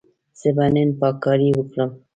زه 0.39 0.49
به 0.55 0.65
نن 0.73 0.89
پاککاري 0.99 1.49
وکړم. 1.53 1.89